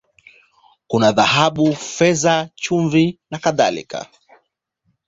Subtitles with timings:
[0.93, 4.05] Kuna dhahabu, fedha, chumvi, na kadhalika.